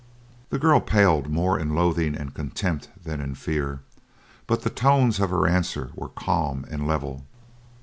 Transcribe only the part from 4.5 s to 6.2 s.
the tones of her answer were